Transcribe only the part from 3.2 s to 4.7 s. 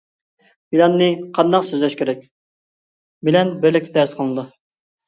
بىلەن بىرلىكتە دەرس قىلىنىدۇ.